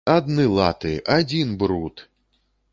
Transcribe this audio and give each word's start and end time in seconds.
Адны 0.11 0.45
латы, 0.57 0.93
адзін 1.17 1.55
бруд! 1.63 2.07